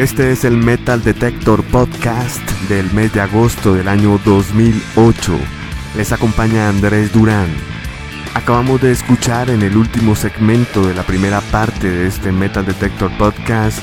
[0.00, 2.40] Este es el Metal Detector Podcast
[2.70, 5.38] del mes de agosto del año 2008.
[5.94, 7.48] Les acompaña Andrés Durán.
[8.32, 13.10] Acabamos de escuchar en el último segmento de la primera parte de este Metal Detector
[13.18, 13.82] Podcast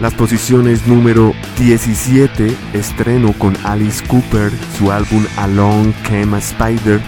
[0.00, 6.98] las posiciones número 17, estreno con Alice Cooper, su álbum Along Came a Spider.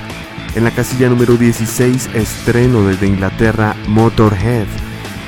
[0.54, 4.66] En la casilla número 16, estreno desde Inglaterra Motorhead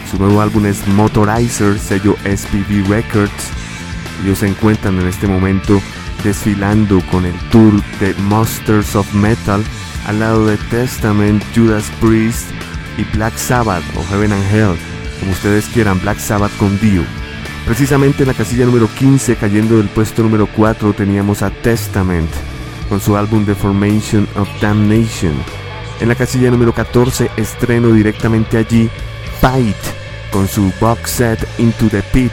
[0.06, 3.51] su nuevo álbum es Motorizer, sello SPV Records.
[4.23, 5.80] Ellos se encuentran en este momento
[6.23, 9.62] desfilando con el tour de Monsters of Metal
[10.06, 12.46] al lado de Testament, Judas Priest
[12.96, 14.77] y Black Sabbath o Heaven and Hell,
[15.20, 17.02] como ustedes quieran, Black Sabbath con Dio.
[17.65, 22.30] Precisamente en la casilla número 15, cayendo del puesto número 4, teníamos a Testament
[22.88, 25.34] con su álbum The Formation of Damnation.
[26.01, 28.88] En la casilla número 14, estreno directamente allí
[29.40, 29.76] Fight
[30.30, 32.32] con su box set Into the Pit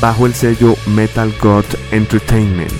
[0.00, 2.72] bajo el sello Metal God Entertainment.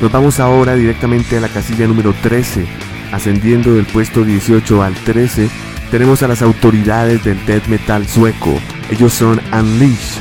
[0.00, 2.66] Nos vamos ahora directamente a la casilla número 13,
[3.12, 5.48] ascendiendo del puesto 18 al 13,
[5.90, 8.58] tenemos a las autoridades del death metal sueco.
[8.90, 10.18] Ellos son Unleash.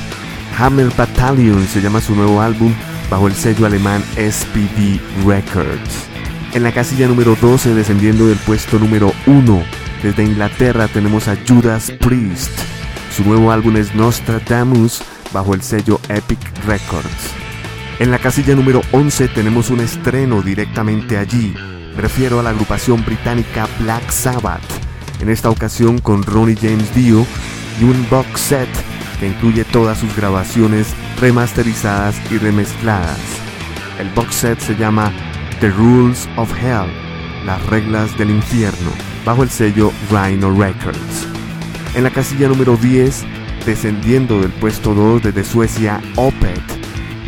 [0.57, 2.73] Hammer Battalion se llama su nuevo álbum
[3.09, 6.07] bajo el sello alemán SPD Records.
[6.53, 9.63] En la casilla número 12, descendiendo del puesto número 1,
[10.05, 12.51] desde Inglaterra tenemos a Judas Priest.
[13.11, 15.01] Su nuevo álbum es Nostradamus
[15.33, 17.33] bajo el sello Epic Records.
[17.97, 21.55] En la casilla número 11 tenemos un estreno directamente allí.
[21.95, 24.61] Me refiero a la agrupación británica Black Sabbath.
[25.21, 27.25] En esta ocasión con Ronnie James Dio
[27.81, 28.69] y un box set
[29.19, 30.85] que incluye todas sus grabaciones
[31.19, 33.17] remasterizadas y remezcladas.
[33.99, 35.11] El box set se llama
[35.61, 36.91] The Rules of Hell,
[37.43, 38.91] las reglas del infierno,
[39.25, 41.27] bajo el sello Rhino Records.
[41.95, 43.23] En la casilla número 10,
[43.65, 46.61] descendiendo del puesto 2 desde Suecia, Opet,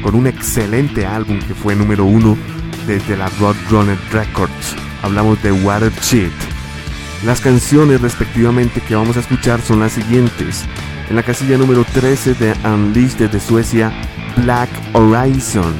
[0.04, 2.38] con un excelente álbum que fue número 1
[2.86, 4.76] desde la Roadrunner Records.
[5.02, 6.32] Hablamos de Water Shit.
[7.26, 10.66] Las canciones respectivamente que vamos a escuchar son las siguientes.
[11.10, 13.92] En la casilla número 13 de Unleashed desde Suecia,
[14.38, 15.74] Black Horizon.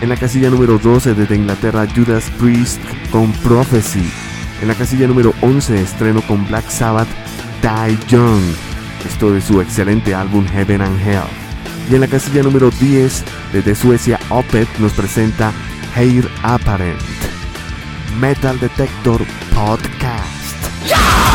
[0.00, 2.80] En la casilla número 12 desde Inglaterra, Judas Priest
[3.12, 4.29] con Prophecy.
[4.60, 7.08] En la casilla número 11 estreno con Black Sabbath
[7.62, 8.42] Die Young,
[9.08, 11.22] esto de su excelente álbum Heaven and Hell.
[11.90, 15.52] Y en la casilla número 10, desde Suecia, Opet nos presenta
[15.96, 17.00] Hair Apparent.
[18.20, 21.29] Metal Detector Podcast.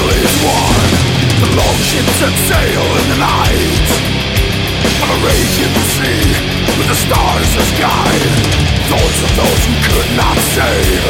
[0.00, 0.80] Battle is won
[1.40, 3.88] The long ships that sail in the night.
[5.02, 6.24] On a raging sea
[6.78, 8.24] With the stars as guide
[8.88, 11.04] Thoughts of those who could not save.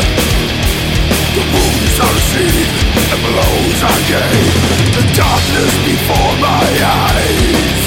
[1.39, 2.79] The wounds are received
[3.15, 4.55] And blows are gave
[4.99, 7.83] The darkness before my eyes.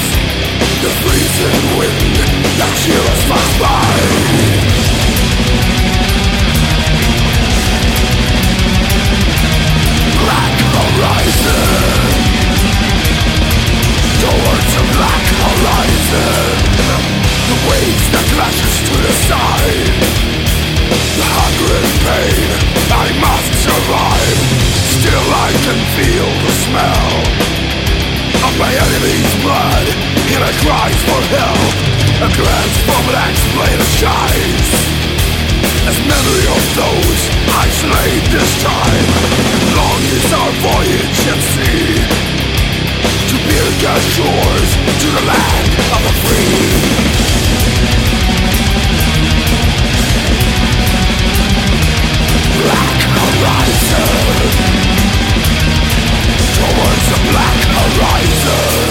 [0.80, 2.16] The freezing wind
[2.60, 5.03] That chills pass by
[35.86, 37.20] as memory of those
[37.60, 41.98] I slayed this time Long is our voyage at sea.
[43.28, 44.70] To Birka shores
[45.02, 46.62] To the land of the free.
[52.62, 54.10] Black horizon.
[56.56, 58.84] Towards the black horizon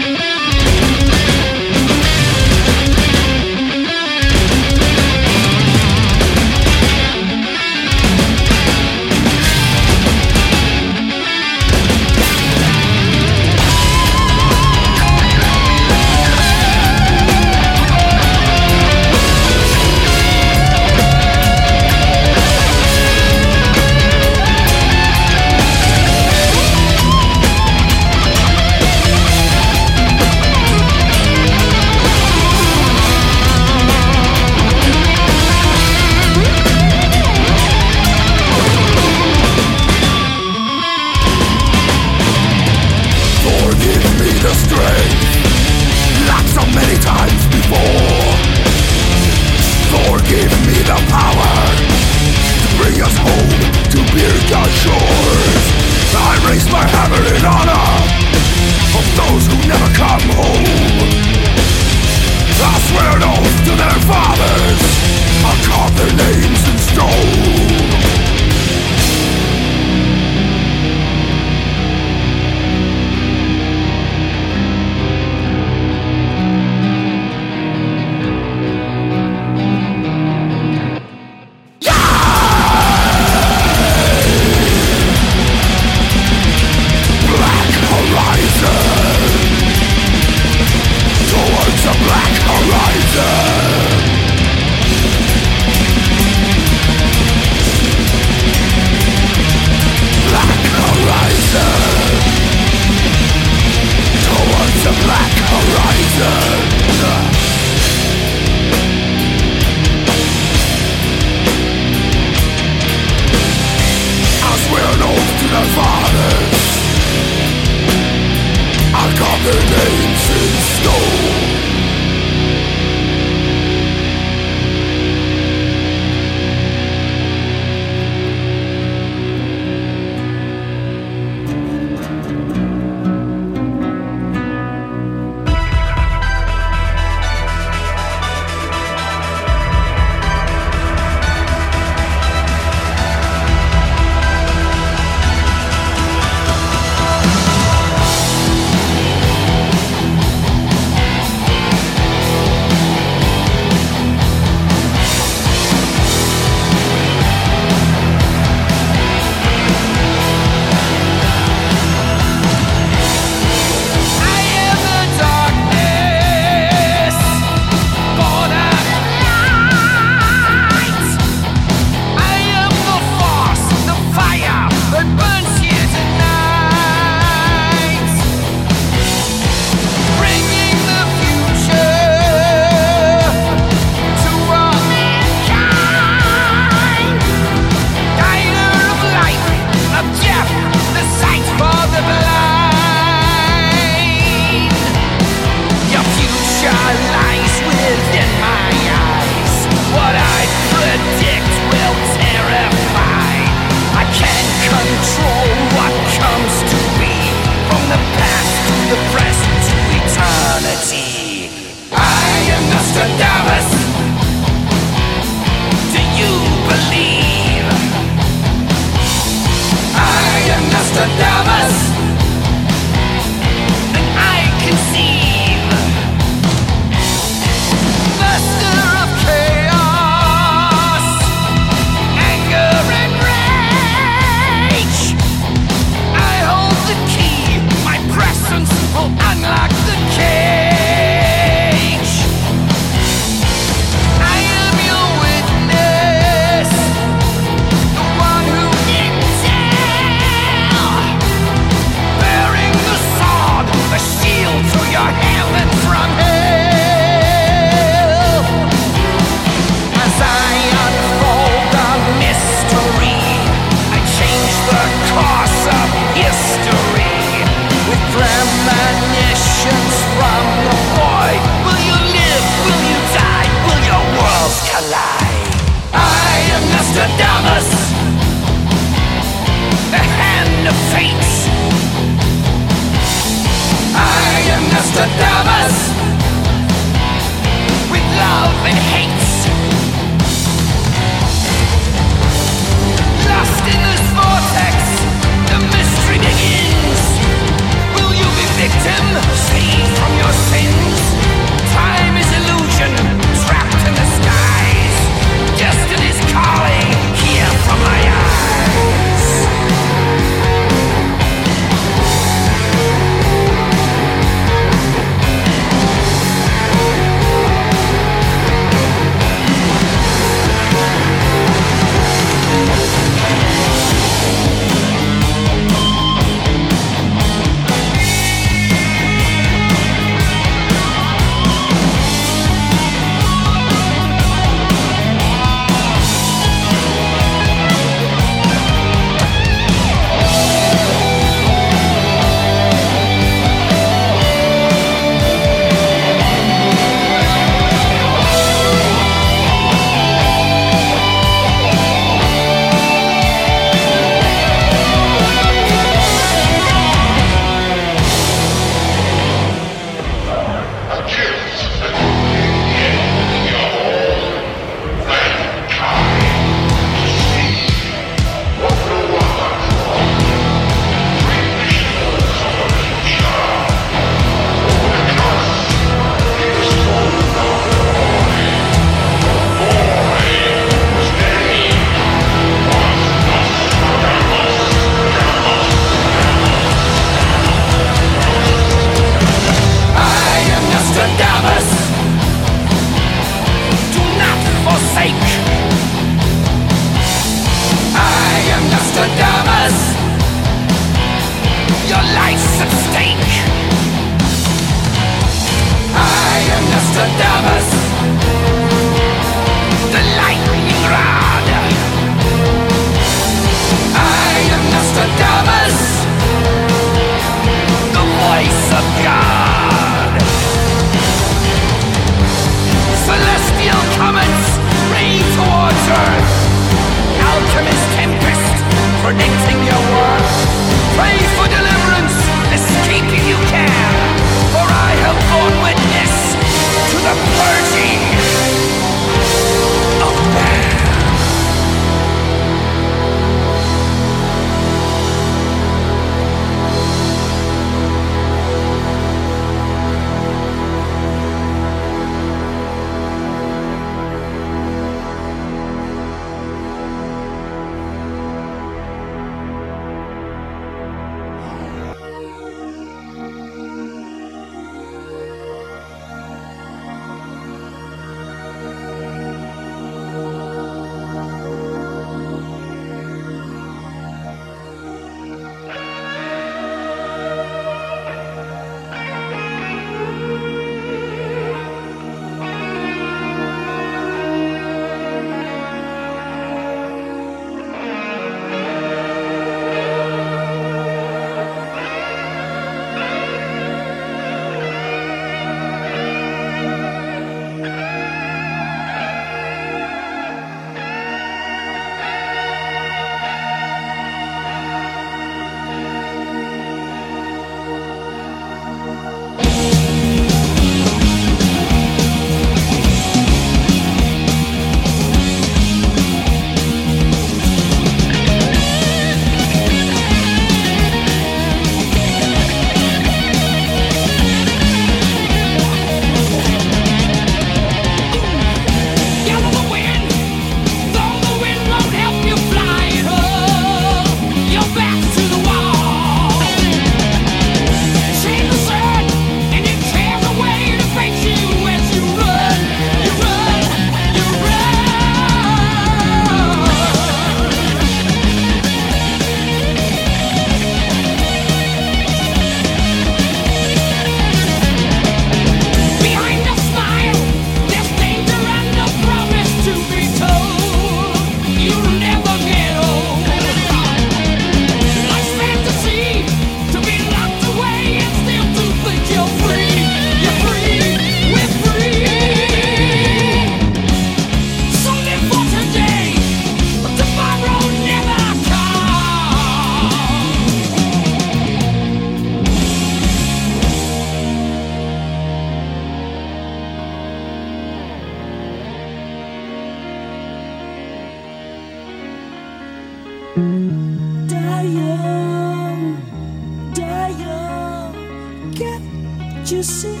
[599.51, 600.00] you see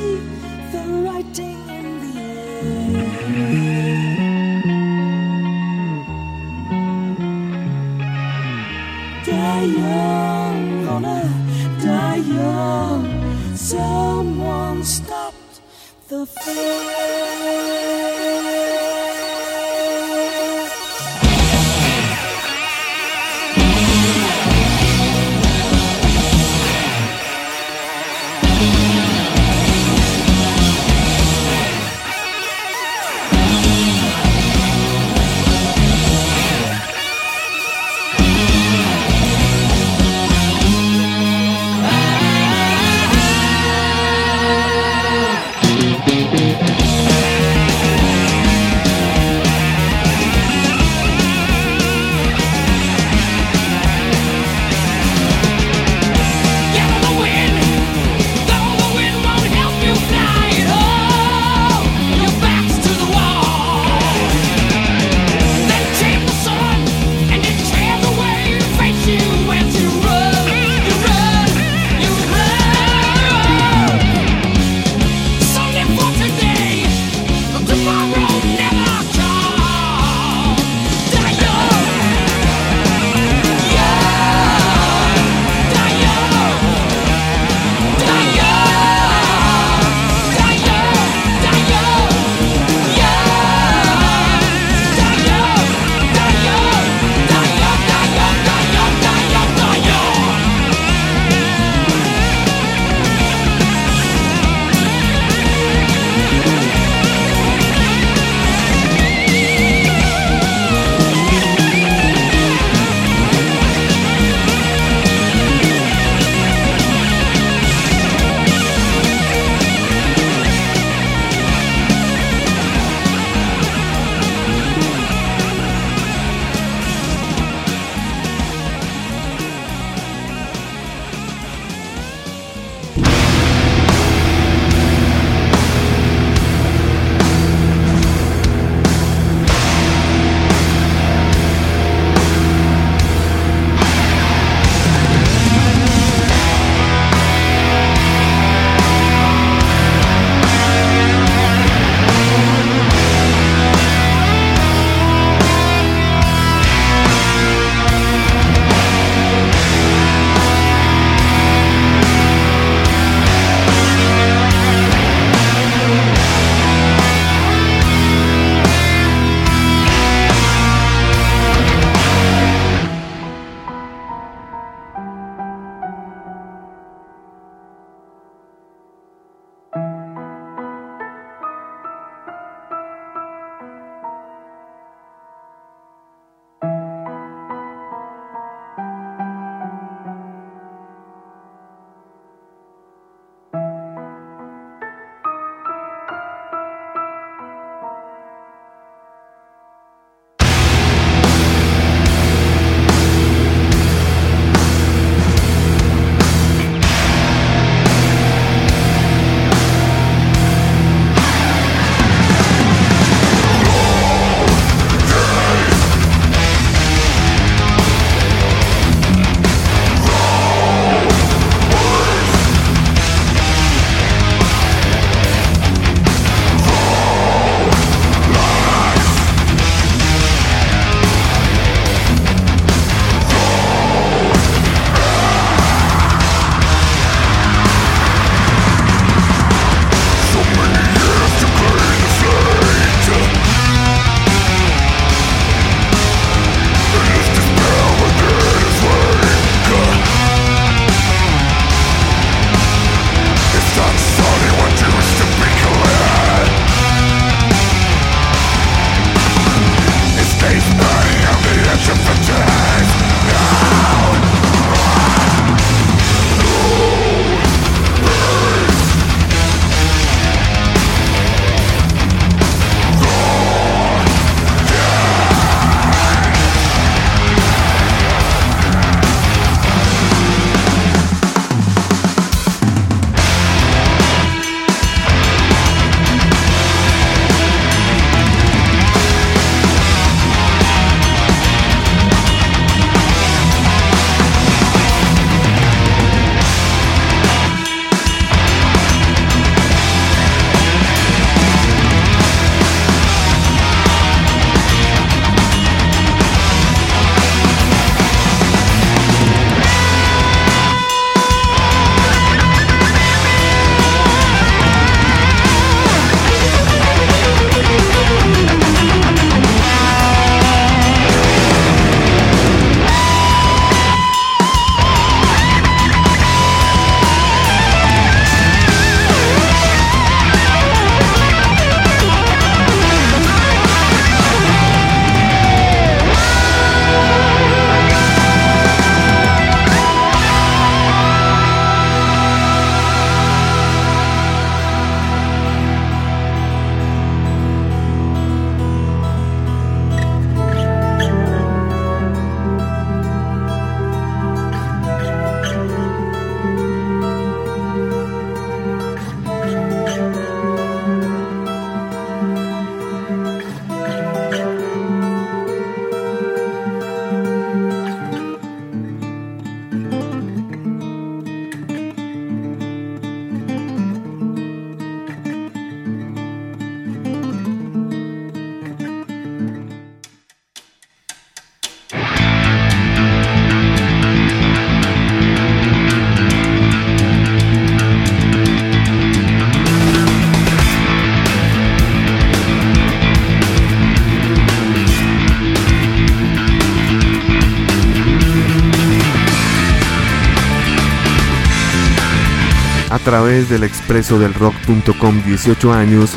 [403.11, 406.11] través del expreso del rock.com 18 años,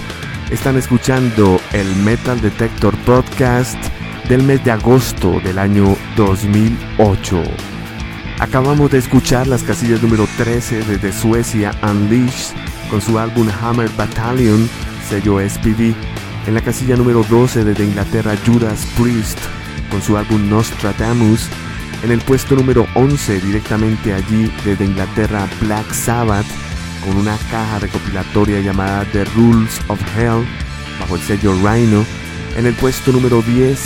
[0.52, 3.76] están escuchando el Metal Detector Podcast
[4.28, 7.42] del mes de agosto del año 2008.
[8.38, 12.54] Acabamos de escuchar las casillas número 13 desde Suecia Unleashed
[12.88, 14.70] con su álbum Hammer Battalion,
[15.08, 15.96] sello SPV.
[16.46, 19.40] En la casilla número 12 desde Inglaterra Judas Priest
[19.90, 21.48] con su álbum Nostradamus.
[22.04, 26.46] En el puesto número 11 directamente allí desde Inglaterra Black Sabbath
[27.04, 30.44] con una caja recopilatoria llamada The Rules of Hell
[31.00, 32.04] bajo el sello Rhino.
[32.56, 33.78] En el puesto número 10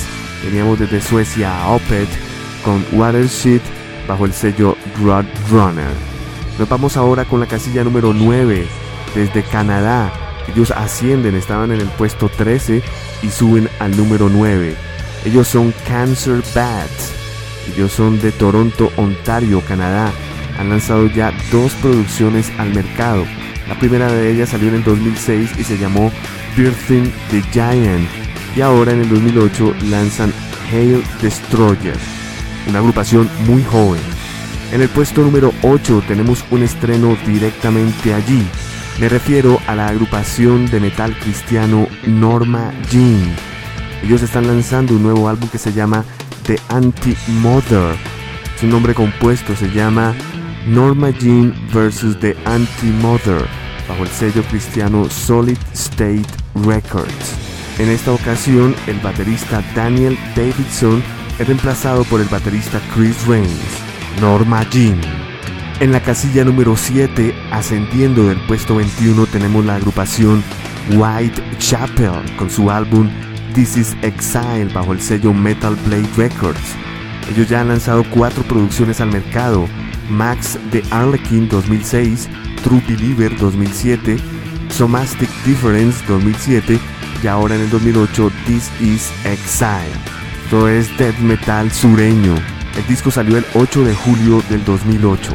[0.43, 2.09] teníamos desde Suecia a Opeth
[2.65, 3.61] con Watershed
[4.07, 4.77] bajo el sello
[5.51, 5.91] Runner.
[6.59, 8.67] Nos vamos ahora con la casilla número 9
[9.15, 10.13] desde Canadá.
[10.53, 12.83] Ellos ascienden, estaban en el puesto 13
[13.23, 14.77] y suben al número 9.
[15.25, 17.13] Ellos son Cancer Bats.
[17.75, 20.11] Ellos son de Toronto, Ontario, Canadá
[20.59, 23.25] han lanzado ya dos producciones al mercado.
[23.69, 26.11] La primera de ellas salió en el 2006 y se llamó
[26.57, 28.09] Birthing the Giant.
[28.57, 30.33] Y ahora en el 2008 lanzan
[30.71, 31.97] Hail Destroyer,
[32.69, 34.01] una agrupación muy joven.
[34.73, 38.47] En el puesto número 8 tenemos un estreno directamente allí.
[39.01, 43.35] Me refiero a la agrupación de metal cristiano Norma Jean.
[44.03, 46.05] Ellos están lanzando un nuevo álbum que se llama
[46.47, 47.97] The Anti-Mother.
[48.61, 50.15] Su nombre compuesto se llama
[50.69, 52.21] Norma Jean vs.
[52.21, 53.47] The Anti-Mother
[53.89, 57.35] bajo el sello cristiano Solid State Records.
[57.79, 61.03] En esta ocasión, el baterista Daniel Davidson
[61.39, 63.49] es reemplazado por el baterista Chris Rains.
[64.21, 65.01] Norma Jean.
[65.81, 70.45] En la casilla número 7, ascendiendo del puesto 21, tenemos la agrupación
[70.91, 73.09] White Chapel con su álbum
[73.55, 76.75] This is Exile bajo el sello Metal Blade Records.
[77.31, 79.67] Ellos ya han lanzado cuatro producciones al mercado,
[80.09, 82.29] Max de Arlequin 2006,
[82.63, 84.19] True Believer 2007,
[84.71, 86.79] Somastic Difference 2007
[87.23, 89.93] y ahora en el 2008 This Is Exile.
[90.45, 92.35] Esto es death metal sureño.
[92.77, 95.33] El disco salió el 8 de julio del 2008.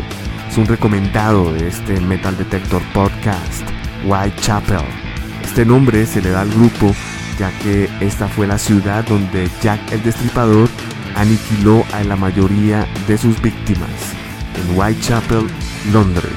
[0.49, 3.63] Es un recomendado de este Metal Detector Podcast,
[4.05, 4.85] Whitechapel.
[5.43, 6.95] Este nombre se le da al grupo
[7.37, 10.69] ya que esta fue la ciudad donde Jack el Destripador
[11.15, 14.22] aniquiló a la mayoría de sus víctimas
[14.55, 15.47] en Whitechapel,
[15.91, 16.31] Londres.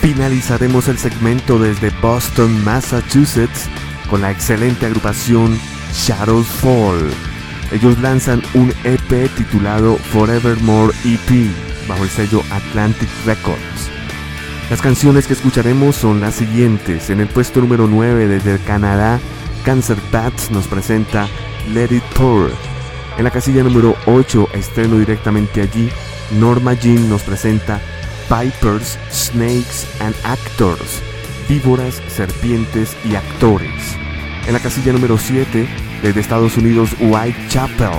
[0.00, 3.68] Finalizaremos el segmento desde Boston, Massachusetts,
[4.10, 5.58] con la excelente agrupación
[5.94, 7.10] Shadows Fall.
[7.70, 11.50] Ellos lanzan un EP titulado Forevermore EP
[11.88, 13.90] bajo el sello Atlantic Records.
[14.70, 17.10] Las canciones que escucharemos son las siguientes.
[17.10, 19.20] En el puesto número 9 desde Canadá,
[19.64, 21.28] Cancer Bats nos presenta
[21.72, 22.71] Let It Pour.
[23.18, 25.90] En la casilla número 8, estreno directamente allí,
[26.38, 27.80] Norma Jean nos presenta
[28.28, 31.02] Pipers, Snakes and Actors,
[31.48, 33.96] víboras, serpientes y actores.
[34.46, 35.68] En la casilla número 7,
[36.02, 37.90] desde Estados Unidos, Whitechapel,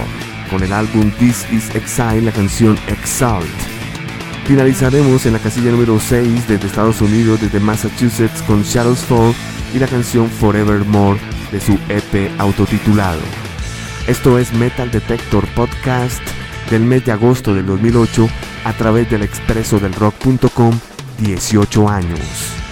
[0.49, 3.45] con el álbum This Is Exile, la canción Exalt.
[4.45, 9.33] Finalizaremos en la casilla número 6, desde Estados Unidos, desde Massachusetts, con Shadows Fall
[9.75, 11.19] y la canción Forevermore
[11.51, 13.21] de su EP autotitulado.
[14.07, 16.21] Esto es Metal Detector Podcast
[16.69, 18.27] del mes de agosto del 2008
[18.65, 20.77] a través del expreso del rock.com
[21.19, 22.62] 18 años.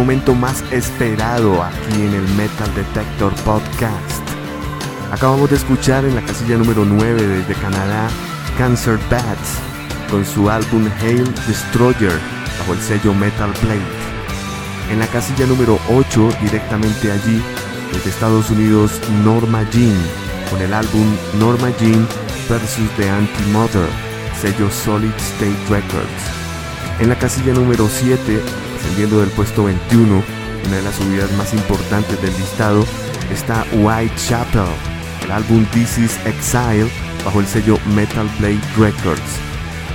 [0.00, 4.22] Momento más esperado aquí en el Metal Detector Podcast.
[5.12, 8.08] Acabamos de escuchar en la casilla número 9 desde Canadá
[8.56, 9.58] Cancer Bats
[10.10, 12.18] con su álbum Hail Destroyer
[12.58, 13.82] bajo el sello Metal Blade.
[14.90, 17.42] En la casilla número 8 directamente allí
[17.92, 20.00] desde Estados Unidos Norma Jean
[20.48, 22.08] con el álbum Norma Jean
[22.48, 22.78] vs.
[22.96, 23.86] The Anti-Mother,
[24.40, 26.22] sello Solid State Records.
[27.00, 28.40] En la casilla número 7
[28.90, 30.24] Ascendiendo del puesto 21,
[30.66, 32.84] una de las subidas más importantes del listado,
[33.30, 34.64] está Whitechapel,
[35.22, 36.90] el álbum This is Exile
[37.24, 39.22] bajo el sello Metal Blade Records.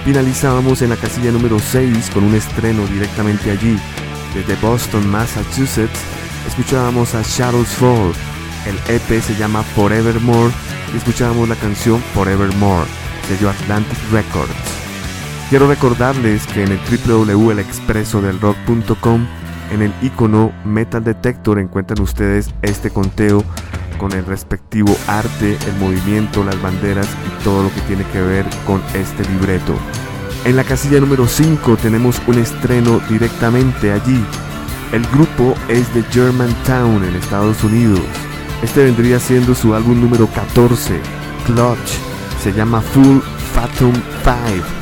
[0.06, 3.78] Finalizábamos en la casilla número 6 con un estreno directamente allí.
[4.34, 6.00] Desde Boston, Massachusetts,
[6.48, 8.14] escuchábamos a Shadows Fall.
[8.66, 10.54] El EP se llama Forevermore
[10.93, 12.88] y escuchábamos la canción Forevermore,
[13.28, 14.75] sello Atlantic Records.
[15.50, 19.28] Quiero recordarles que en el www.elexpresodelrock.com
[19.72, 23.43] en el icono Metal Detector encuentran ustedes este conteo
[24.00, 28.46] con el respectivo arte, el movimiento, las banderas y todo lo que tiene que ver
[28.66, 29.74] con este libreto.
[30.46, 34.24] En la casilla número 5 tenemos un estreno directamente allí.
[34.91, 38.02] El grupo es de Germantown en Estados Unidos.
[38.64, 41.00] Este vendría siendo su álbum número 14,
[41.46, 42.00] Clutch.
[42.41, 43.20] Se llama Full
[43.54, 43.93] Fathom
[44.24, 44.75] 5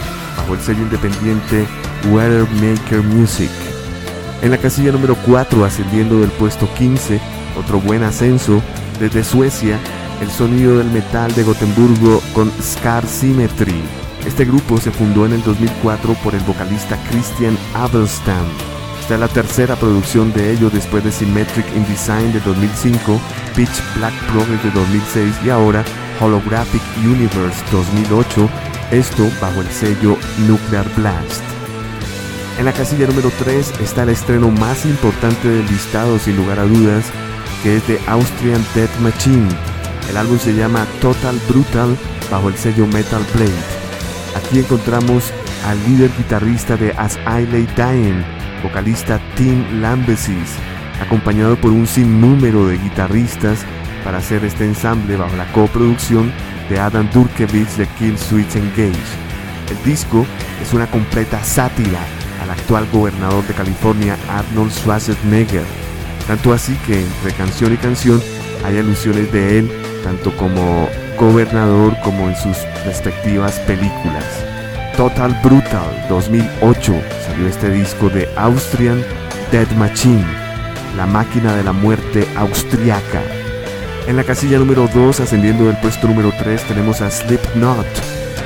[0.52, 1.66] el sello independiente
[2.12, 3.50] Weathermaker Music.
[4.42, 7.20] En la casilla número 4, ascendiendo del puesto 15,
[7.58, 8.62] otro buen ascenso,
[9.00, 9.80] desde Suecia,
[10.22, 13.82] el sonido del metal de Gotemburgo con Scar Symmetry.
[14.26, 18.46] Este grupo se fundó en el 2004 por el vocalista Christian Abelstam.
[19.00, 23.20] Esta es la tercera producción de ellos después de Symmetric in Design de 2005,
[23.56, 25.84] Pitch Black Progress de 2006 y ahora
[26.22, 28.50] Holographic Universe 2008
[28.92, 30.18] esto bajo el sello
[30.48, 31.42] Nuclear Blast.
[32.58, 36.66] En la casilla número 3 está el estreno más importante del listado sin lugar a
[36.66, 37.06] dudas,
[37.64, 39.50] que es de Austrian Death Machine.
[40.10, 41.98] El álbum se llama Total Brutal
[42.30, 43.52] bajo el sello Metal Blade.
[44.36, 45.32] Aquí encontramos
[45.66, 48.24] al líder guitarrista de As I Lay Dying,
[48.62, 50.56] vocalista Tim Lambesis,
[51.02, 53.66] acompañado por un sinnúmero de guitarristas
[54.04, 56.32] para hacer este ensamble bajo la coproducción
[56.70, 58.94] de Adam Durkevich de Kill Switch Engage.
[59.70, 60.26] El disco
[60.62, 62.00] es una completa sátira
[62.42, 65.64] al actual gobernador de California Arnold Schwarzenegger,
[66.28, 68.22] tanto así que entre canción y canción
[68.66, 69.72] hay alusiones de él
[70.04, 74.26] tanto como gobernador como en sus respectivas películas.
[74.98, 76.94] Total Brutal 2008
[77.26, 79.04] salió este disco de Austrian
[79.52, 80.26] Dead Machine,
[80.96, 83.22] la máquina de la muerte austriaca
[84.08, 87.86] en la casilla número 2, ascendiendo del puesto número 3, tenemos a Slipknot.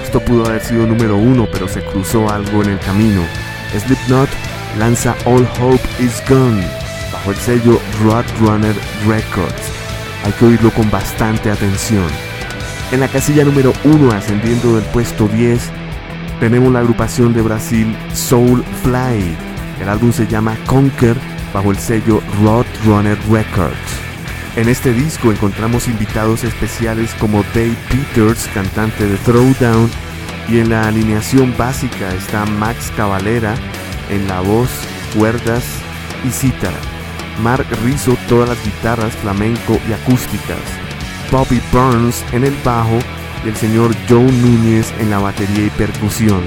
[0.04, 3.22] Esto pudo haber sido número 1, pero se cruzó algo en el camino.
[3.78, 4.30] Slipknot
[4.78, 6.64] lanza All Hope Is Gone
[7.12, 8.76] bajo el sello Roadrunner
[9.08, 9.72] Records.
[10.24, 12.08] Hay que oírlo con bastante atención.
[12.92, 15.60] En la casilla número 1, ascendiendo del puesto 10,
[16.40, 19.36] tenemos la agrupación de Brasil Soulfly.
[19.82, 21.18] El álbum se llama Conquer
[21.54, 24.07] bajo el sello Roadrunner Records.
[24.58, 29.88] En este disco encontramos invitados especiales como Dave Peters, cantante de Throwdown,
[30.50, 33.54] y en la alineación básica está Max Cavalera
[34.10, 34.72] en la voz,
[35.16, 35.64] cuerdas
[36.28, 36.80] y cítara.
[37.44, 40.58] Mark Rizzo todas las guitarras flamenco y acústicas.
[41.32, 42.98] Bobby Burns en el bajo
[43.46, 46.42] y el señor Joe Núñez en la batería y percusión.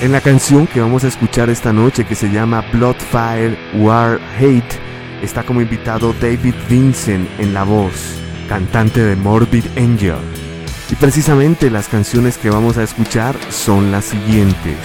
[0.00, 4.89] En la canción que vamos a escuchar esta noche que se llama Bloodfire War Hate
[5.22, 7.92] está como invitado David Vincent en la voz,
[8.48, 10.16] cantante de Morbid Angel.
[10.90, 14.76] Y precisamente las canciones que vamos a escuchar son las siguientes.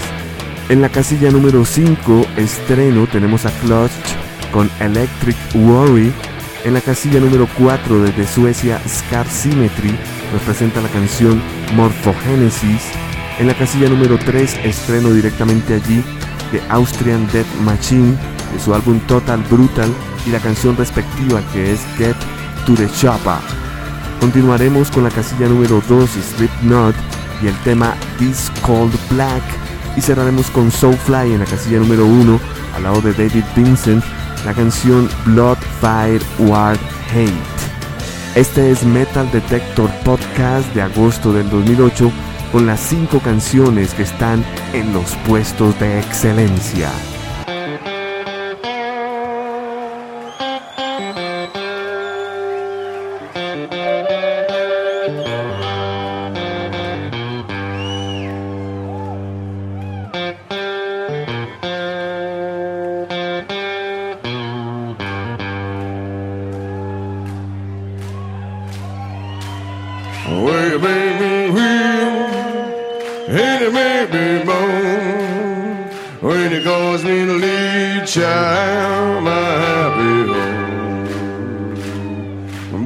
[0.68, 3.90] En la casilla número 5, estreno, tenemos a Clutch
[4.52, 6.12] con Electric Worry.
[6.64, 9.94] En la casilla número 4, desde Suecia, Scar Symmetry
[10.32, 11.40] nos presenta la canción
[11.74, 12.82] Morphogenesis.
[13.38, 16.02] En la casilla número 3, estreno directamente allí
[16.52, 18.16] de Austrian Death Machine,
[18.52, 19.92] de su álbum Total Brutal,
[20.26, 22.16] y la canción respectiva que es Get
[22.66, 23.38] to the Chopper.
[24.20, 26.94] Continuaremos con la casilla número 2 Slipknot
[27.42, 29.42] y el tema This Cold Black
[29.96, 32.40] y cerraremos con Soulfly en la casilla número 1
[32.76, 34.04] al lado de David Vincent
[34.44, 36.76] la canción Blood Fire War
[37.10, 37.32] Hate.
[38.34, 42.12] Este es Metal Detector Podcast de agosto del 2008
[42.52, 46.90] con las 5 canciones que están en los puestos de excelencia.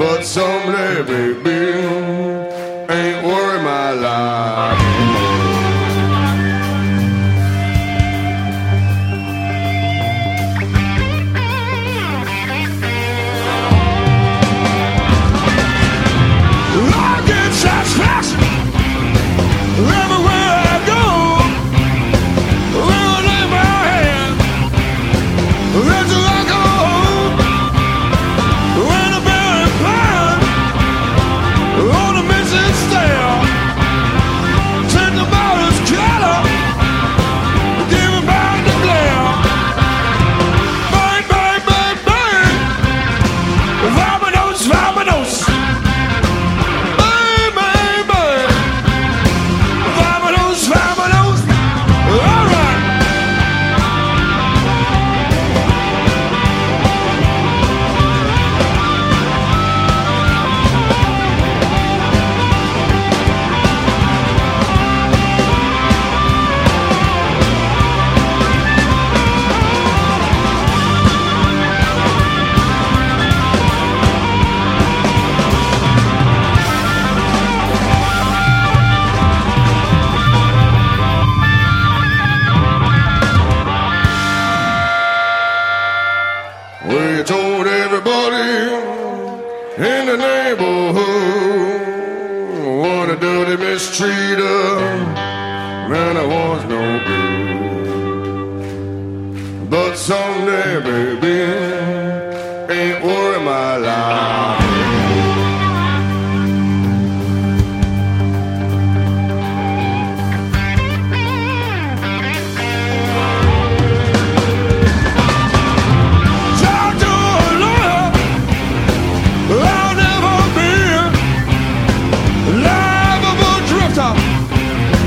[0.01, 2.40] But someday, baby,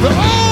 [0.03, 0.42] The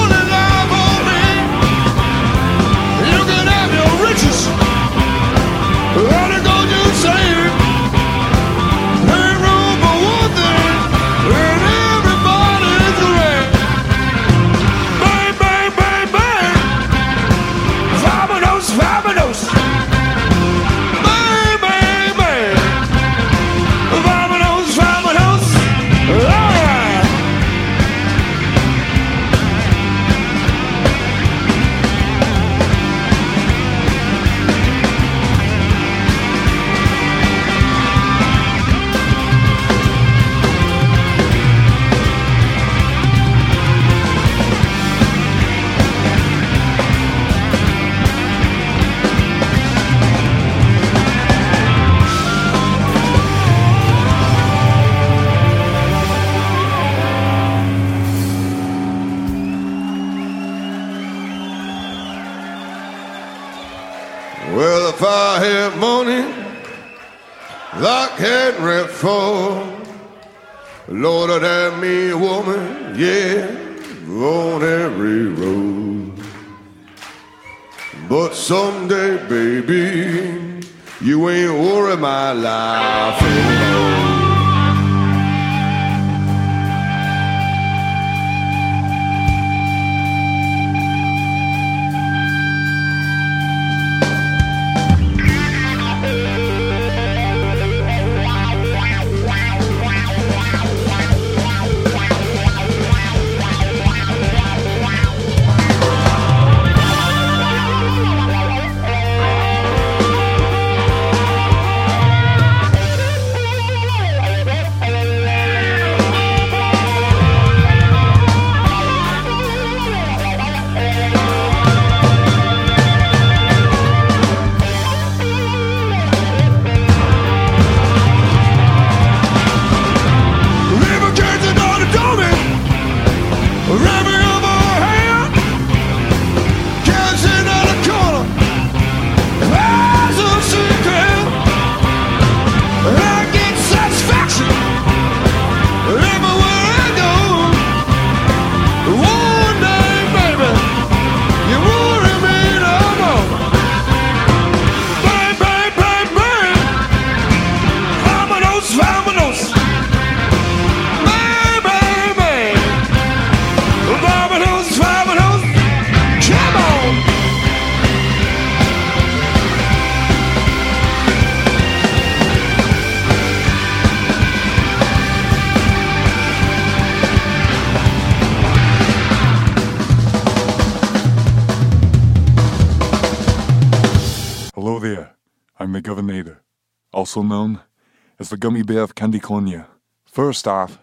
[188.32, 189.66] the Gummy Bear of Candiconia.
[190.06, 190.78] First off,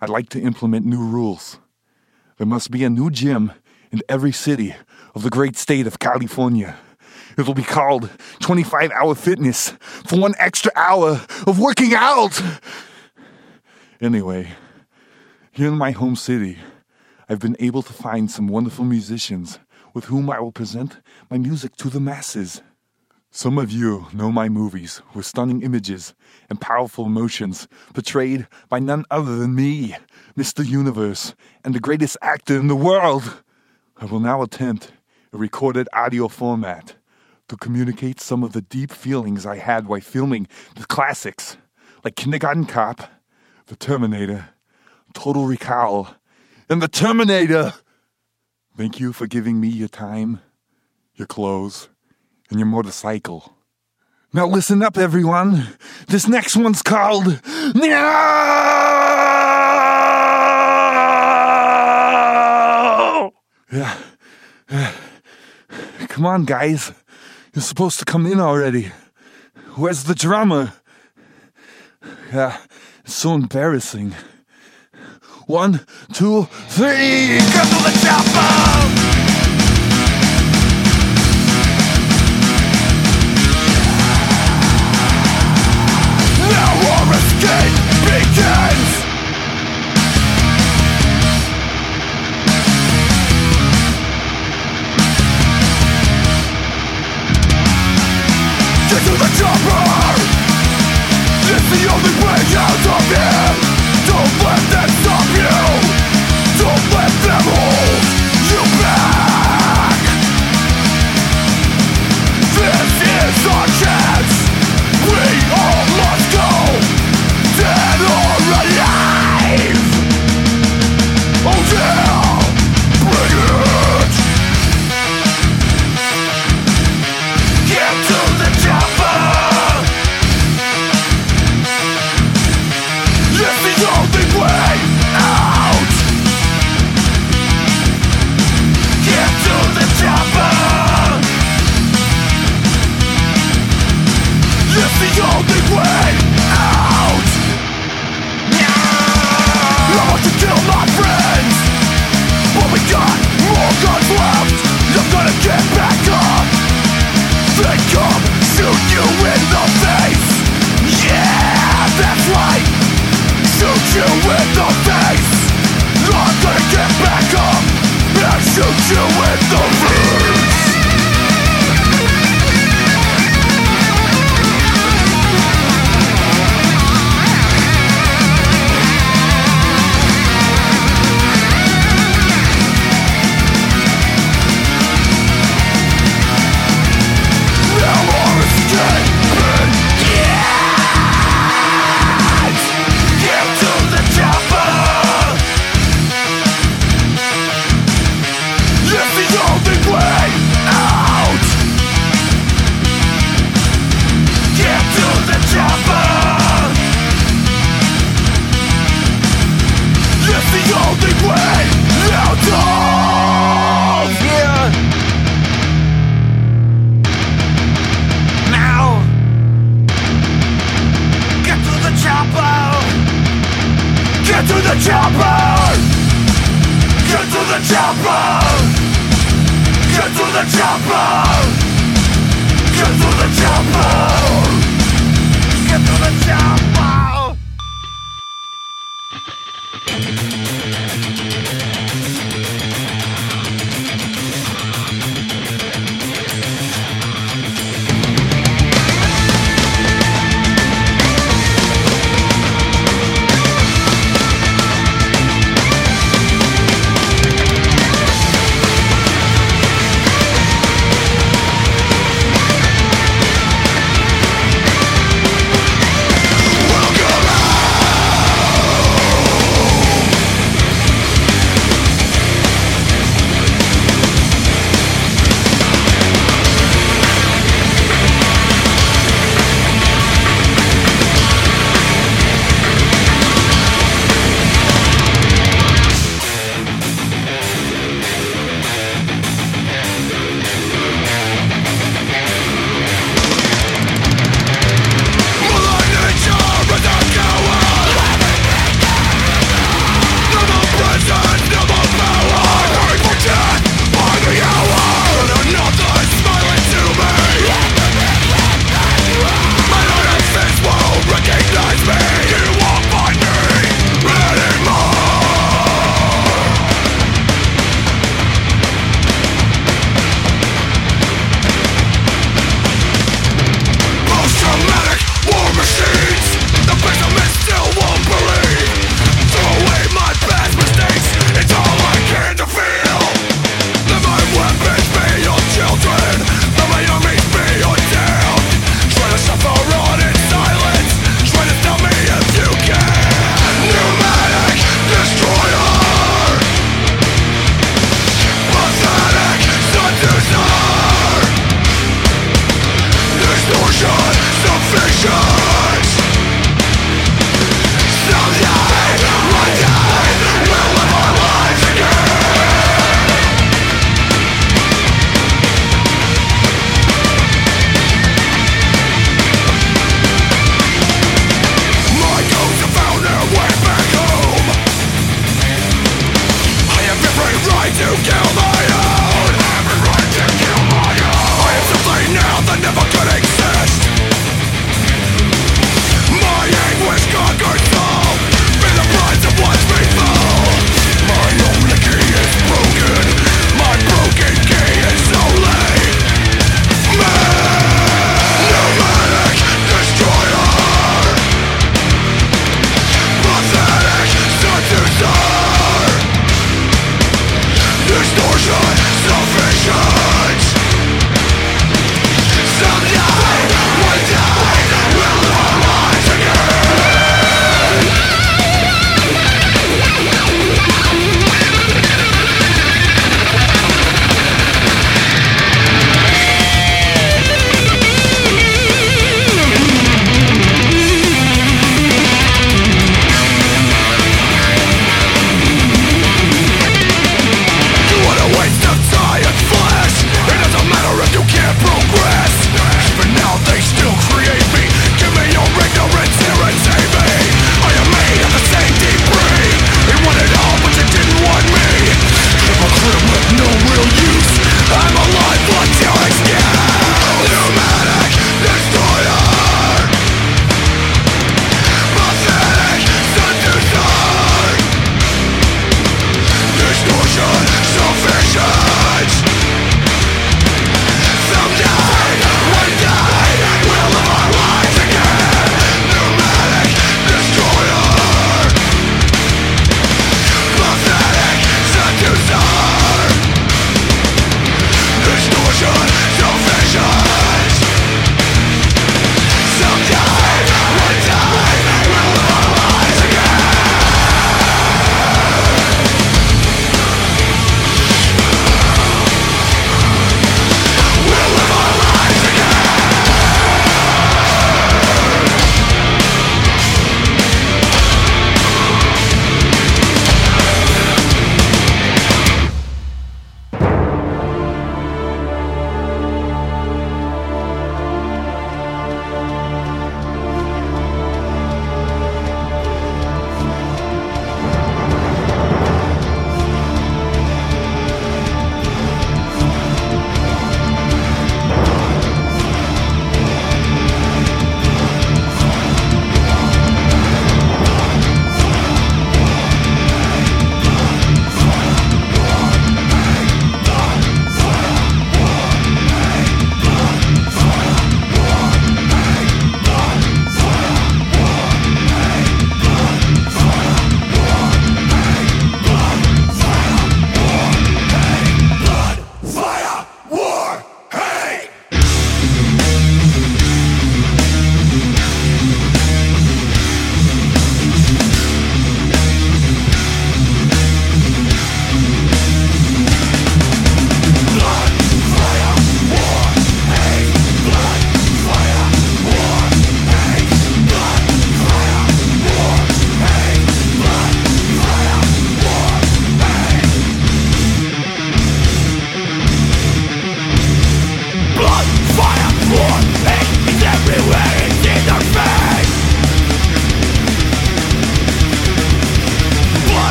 [0.00, 1.58] I'd like to implement new rules.
[2.38, 3.52] There must be a new gym
[3.92, 4.74] in every city
[5.14, 6.74] of the great state of California.
[7.36, 8.08] It'll be called
[8.40, 9.74] 25 Hour Fitness
[10.06, 12.40] for one extra hour of working out.
[14.00, 14.52] Anyway,
[15.52, 16.56] here in my home city,
[17.28, 19.58] I've been able to find some wonderful musicians
[19.92, 22.62] with whom I will present my music to the masses.
[23.30, 26.14] Some of you know my movies with stunning images
[26.48, 29.96] and powerful emotions portrayed by none other than me,
[30.36, 30.64] Mr.
[30.64, 31.34] Universe,
[31.64, 33.42] and the greatest actor in the world.
[33.96, 34.92] I will now attempt
[35.32, 36.96] a recorded audio format
[37.48, 41.56] to communicate some of the deep feelings I had while filming the classics
[42.04, 43.10] like Kindergarten Cop,
[43.66, 44.50] The Terminator,
[45.14, 46.08] Total Recall,
[46.68, 47.74] and The Terminator.
[48.76, 50.40] Thank you for giving me your time,
[51.14, 51.88] your clothes,
[52.50, 53.55] and your motorcycle.
[54.36, 55.66] Now listen up, everyone.
[56.08, 57.40] This next one's called.
[57.74, 57.86] No!
[63.72, 63.98] Yeah.
[66.08, 66.92] Come on, guys.
[67.54, 68.92] You're supposed to come in already.
[69.74, 70.74] Where's the drummer?
[72.30, 72.58] Yeah,
[73.06, 74.14] it's so embarrassing.
[75.46, 79.15] One, two, three, go to the chopper!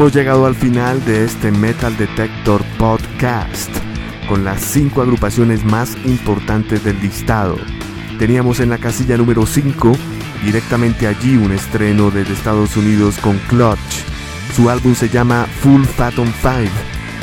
[0.00, 3.68] Hemos llegado al final de este Metal Detector Podcast
[4.30, 7.58] con las cinco agrupaciones más importantes del listado.
[8.18, 9.92] Teníamos en la casilla número 5
[10.42, 13.78] directamente allí un estreno desde Estados Unidos con Clutch.
[14.56, 16.72] Su álbum se llama Full Phantom 5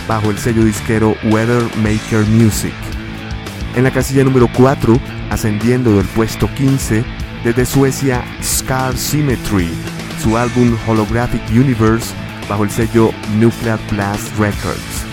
[0.08, 2.76] bajo el sello disquero Weather Maker Music.
[3.76, 5.00] En la casilla número 4,
[5.32, 7.04] ascendiendo del puesto 15,
[7.44, 9.68] desde Suecia Scar Symmetry,
[10.22, 12.14] su álbum Holographic Universe
[12.50, 15.06] bajo el sello Nuclear Blast Records.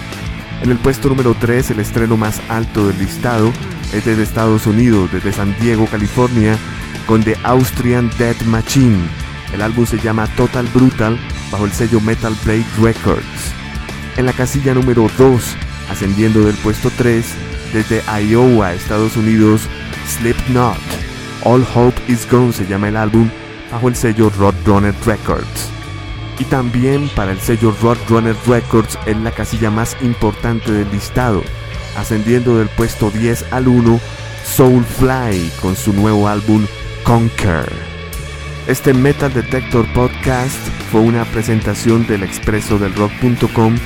[0.62, 3.52] En el puesto número 3, el estreno más alto del listado
[3.92, 6.56] es desde Estados Unidos, desde San Diego, California,
[7.06, 8.98] con The Austrian Dead Machine.
[9.52, 11.18] El álbum se llama Total Brutal
[11.50, 13.52] bajo el sello Metal Blade Records.
[14.16, 15.56] En la casilla número 2,
[15.90, 17.26] ascendiendo del puesto 3,
[17.72, 19.62] desde Iowa, Estados Unidos,
[20.08, 20.78] Slipknot.
[21.42, 23.28] All Hope Is Gone se llama el álbum
[23.70, 25.73] bajo el sello Roadrunner Records.
[26.38, 31.42] Y también para el sello Roadrunner Records en la casilla más importante del listado,
[31.96, 34.00] ascendiendo del puesto 10 al 1,
[34.44, 36.66] Soulfly con su nuevo álbum
[37.04, 37.70] Conquer.
[38.66, 40.56] Este Metal Detector Podcast
[40.90, 43.76] fue una presentación del expreso del rock.com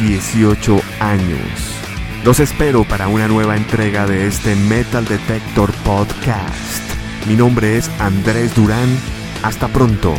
[0.00, 1.80] 18 años.
[2.24, 6.82] Los espero para una nueva entrega de este Metal Detector Podcast.
[7.26, 8.88] Mi nombre es Andrés Durán.
[9.42, 10.14] Hasta pronto.